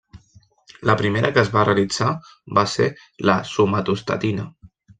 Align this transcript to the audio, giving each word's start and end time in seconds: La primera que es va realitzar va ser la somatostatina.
La 0.89 0.95
primera 1.01 1.29
que 1.35 1.41
es 1.41 1.51
va 1.57 1.65
realitzar 1.67 2.09
va 2.61 2.65
ser 2.73 2.89
la 3.31 3.39
somatostatina. 3.53 4.51